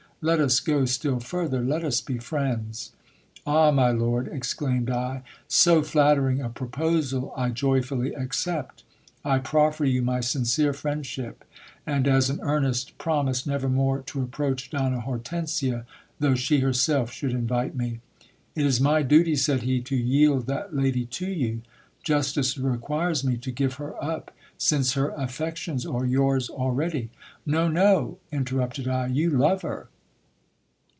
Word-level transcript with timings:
Let 0.23 0.39
us 0.39 0.59
go 0.59 0.85
still 0.85 1.19
further; 1.19 1.63
let 1.63 1.83
us 1.83 1.99
be 1.99 2.19
friends. 2.19 2.91
Ah! 3.43 3.71
my 3.71 3.89
lord, 3.89 4.27
exclaimed 4.27 4.87
I, 4.91 5.23
so 5.47 5.81
flattering 5.81 6.39
a 6.43 6.47
proposal 6.49 7.33
I 7.35 7.49
joyfully 7.49 8.13
accept. 8.13 8.83
I 9.25 9.39
proffer 9.39 9.83
you 9.83 10.03
my 10.03 10.19
sincere 10.19 10.73
friend 10.73 11.03
ship; 11.03 11.43
and, 11.87 12.07
as 12.07 12.29
an 12.29 12.39
earnest, 12.43 12.95
promise 12.99 13.47
never 13.47 13.67
more 13.67 14.03
to 14.03 14.21
approach 14.21 14.69
Donna 14.69 14.99
Hortensia, 14.99 15.87
though 16.19 16.35
she 16.35 16.59
herself 16.59 17.11
should 17.11 17.31
invite 17.31 17.73
me. 17.75 17.99
It 18.53 18.67
is 18.67 18.79
my 18.79 19.01
duty, 19.01 19.35
said 19.35 19.63
he, 19.63 19.81
to 19.81 19.95
yield 19.95 20.45
that 20.45 20.75
lady 20.75 21.05
to 21.05 21.25
you. 21.31 21.61
Justice 22.03 22.59
requires 22.59 23.23
me 23.23 23.37
to 23.37 23.49
give 23.51 23.73
her 23.81 23.95
up, 24.03 24.29
since 24.55 24.93
her 24.93 25.09
affections 25.17 25.83
are 25.83 26.05
yours 26.05 26.47
already. 26.47 27.09
No.no, 27.43 28.19
interrupted 28.31 28.87
I; 28.87 29.07
you 29.07 29.31
love 29.31 29.63
her. 29.63 29.87